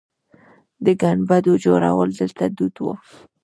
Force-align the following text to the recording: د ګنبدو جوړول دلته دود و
د 0.85 0.87
ګنبدو 1.01 1.53
جوړول 1.65 2.09
دلته 2.19 2.43
دود 2.57 2.75
و 2.83 2.85